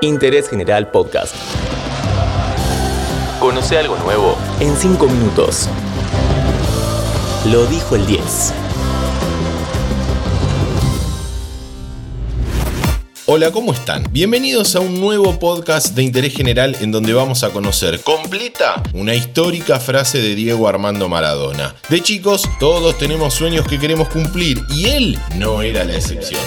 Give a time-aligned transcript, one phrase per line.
[0.00, 1.34] Interés General Podcast.
[3.40, 5.68] Conoce algo nuevo en 5 minutos.
[7.46, 8.54] Lo dijo el 10.
[13.26, 14.06] Hola, ¿cómo están?
[14.10, 19.14] Bienvenidos a un nuevo podcast de interés general en donde vamos a conocer completa una
[19.14, 21.74] histórica frase de Diego Armando Maradona.
[21.90, 26.40] De chicos, todos tenemos sueños que queremos cumplir y él no era la excepción.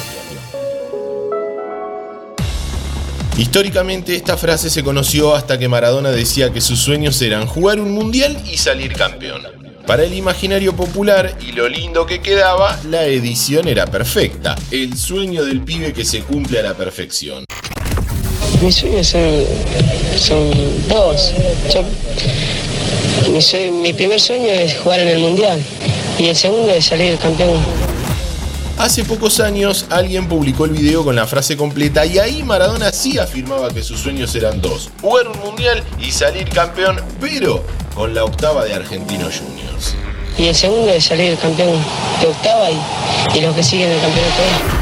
[3.42, 7.92] Históricamente esta frase se conoció hasta que Maradona decía que sus sueños eran jugar un
[7.92, 9.42] mundial y salir campeón.
[9.88, 14.56] Para el imaginario popular y lo lindo que quedaba, la edición era perfecta.
[14.70, 17.46] El sueño del pibe que se cumple a la perfección.
[18.62, 20.52] Mis sueños son,
[20.88, 21.34] dos.
[23.28, 25.60] mi, mi primer sueño es jugar en el Mundial
[26.20, 27.81] y el segundo es salir campeón.
[28.78, 33.20] Hace pocos años alguien publicó el video con la frase completa y ahí Maradona sí
[33.20, 37.64] afirmaba que sus sueños eran dos, jugar un mundial y salir campeón, pero
[37.94, 39.96] con la octava de Argentinos Juniors.
[40.38, 41.78] Y el segundo es salir campeón
[42.22, 44.81] de octava y, los que siguen el campeonato.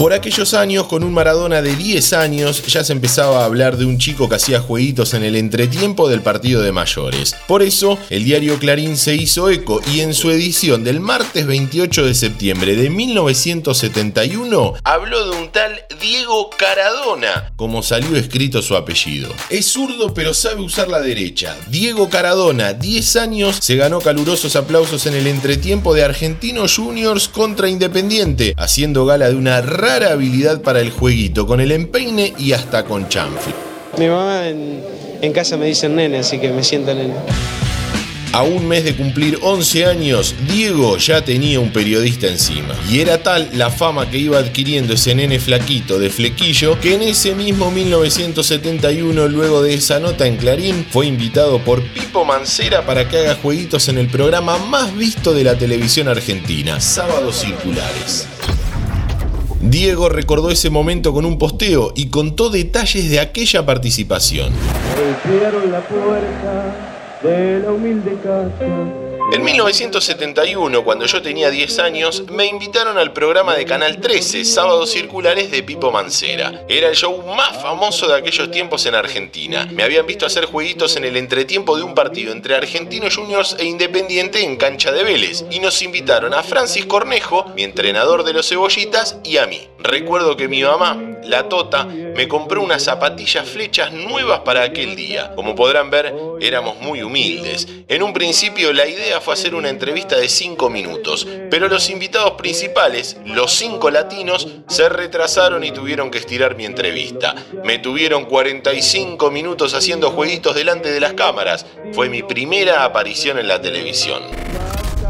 [0.00, 3.84] Por aquellos años, con un Maradona de 10 años, ya se empezaba a hablar de
[3.84, 7.36] un chico que hacía jueguitos en el entretiempo del partido de mayores.
[7.46, 12.06] Por eso, el diario Clarín se hizo eco y en su edición del martes 28
[12.06, 19.28] de septiembre de 1971 habló de un tal Diego Caradona, como salió escrito su apellido.
[19.50, 21.54] Es zurdo pero sabe usar la derecha.
[21.68, 27.68] Diego Caradona, 10 años, se ganó calurosos aplausos en el entretiempo de Argentinos Juniors contra
[27.68, 29.60] Independiente, haciendo gala de una
[29.96, 33.52] habilidad para el jueguito, con el empeine y hasta con chanfle.
[33.98, 34.80] Mi mamá en,
[35.20, 37.14] en casa me dice nene, así que me siento nene.
[38.32, 42.76] A un mes de cumplir 11 años, Diego ya tenía un periodista encima.
[42.88, 47.02] Y era tal la fama que iba adquiriendo ese nene flaquito de flequillo que en
[47.02, 53.08] ese mismo 1971, luego de esa nota en Clarín, fue invitado por Pipo Mancera para
[53.08, 58.28] que haga jueguitos en el programa más visto de la televisión argentina, Sábados Circulares.
[59.60, 64.52] Diego recordó ese momento con un posteo y contó detalles de aquella participación.
[69.32, 74.90] En 1971, cuando yo tenía 10 años, me invitaron al programa de Canal 13, Sábados
[74.90, 76.64] Circulares de Pipo Mancera.
[76.68, 79.68] Era el show más famoso de aquellos tiempos en Argentina.
[79.70, 83.66] Me habían visto hacer jueguitos en el entretiempo de un partido entre Argentinos Juniors e
[83.66, 85.44] Independiente en cancha de Vélez.
[85.50, 89.68] Y nos invitaron a Francis Cornejo, mi entrenador de los cebollitas, y a mí.
[89.82, 95.32] Recuerdo que mi mamá, la Tota, me compró unas zapatillas flechas nuevas para aquel día.
[95.34, 97.66] Como podrán ver, éramos muy humildes.
[97.88, 102.32] En un principio la idea fue hacer una entrevista de 5 minutos, pero los invitados
[102.32, 107.34] principales, los 5 latinos, se retrasaron y tuvieron que estirar mi entrevista.
[107.64, 111.64] Me tuvieron 45 minutos haciendo jueguitos delante de las cámaras.
[111.92, 114.22] Fue mi primera aparición en la televisión.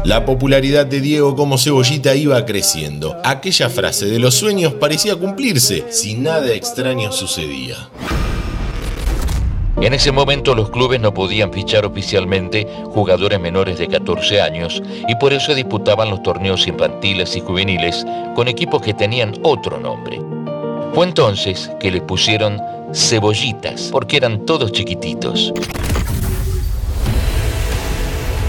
[0.03, 3.15] La popularidad de Diego como cebollita iba creciendo.
[3.23, 7.75] Aquella frase de los sueños parecía cumplirse si nada extraño sucedía.
[9.79, 15.15] En ese momento los clubes no podían fichar oficialmente jugadores menores de 14 años y
[15.15, 18.03] por eso disputaban los torneos infantiles y juveniles
[18.35, 20.19] con equipos que tenían otro nombre.
[20.95, 22.59] Fue entonces que les pusieron
[22.91, 25.53] cebollitas porque eran todos chiquititos.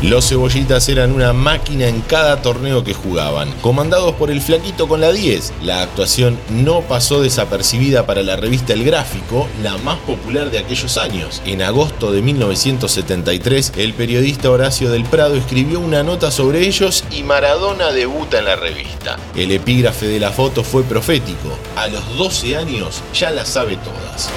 [0.02, 5.00] Los cebollitas eran una máquina en cada torneo que jugaban, comandados por el flaquito con
[5.00, 5.52] la 10.
[5.62, 10.98] La actuación no pasó desapercibida para la revista El Gráfico, la más popular de aquellos
[10.98, 11.40] años.
[11.46, 17.22] En agosto de 1973, el periodista Horacio del Prado escribió una nota sobre ellos y
[17.22, 19.19] Maradona debuta en la revista.
[19.36, 21.56] El epígrafe de la foto fue profético.
[21.76, 24.30] A los 12 años ya la sabe todas.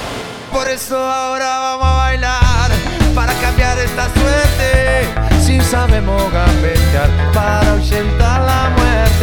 [0.52, 2.70] Por eso ahora vamos a bailar
[3.16, 9.15] para cambiar esta suerte si sabemos gambetear para ahuyentar la muerte.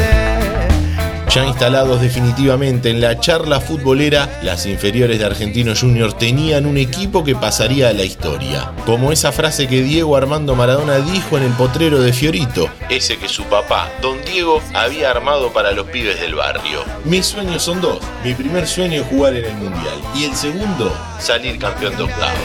[1.33, 7.23] Ya instalados definitivamente en la charla futbolera, las inferiores de Argentinos Juniors tenían un equipo
[7.23, 8.71] que pasaría a la historia.
[8.85, 13.27] Como esa frase que Diego Armando Maradona dijo en el potrero de Fiorito, ese que
[13.27, 16.83] su papá, don Diego, había armado para los pibes del barrio.
[17.03, 17.97] Mis sueños son dos.
[18.23, 22.37] Mi primer sueño es jugar en el Mundial y el segundo, salir campeón de octavo.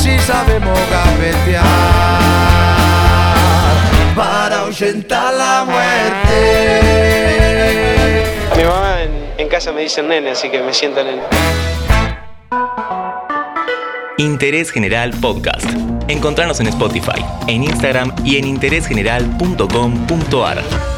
[0.00, 0.78] Si sabemos
[4.16, 7.13] para ahuyentar la muerte.
[9.54, 11.22] Casa me dice nene, así que me siento nene.
[14.18, 15.70] Interés General Podcast.
[16.08, 20.93] Encontrarnos en Spotify, en Instagram y en interésgeneral.com.ar.